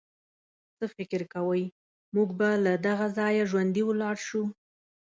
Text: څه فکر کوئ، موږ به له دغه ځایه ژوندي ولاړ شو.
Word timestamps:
څه 0.77 0.85
فکر 0.95 1.21
کوئ، 1.33 1.63
موږ 2.15 2.29
به 2.39 2.49
له 2.65 2.73
دغه 2.87 3.07
ځایه 3.17 3.43
ژوندي 3.51 3.83
ولاړ 3.85 4.15
شو. 4.27 4.43